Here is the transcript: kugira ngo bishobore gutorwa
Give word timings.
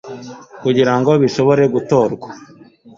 kugira 0.61 0.93
ngo 0.99 1.11
bishobore 1.21 1.63
gutorwa 1.73 2.27